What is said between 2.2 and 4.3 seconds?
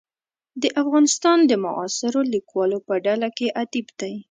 لیکوالو په ډله کې ادیب دی.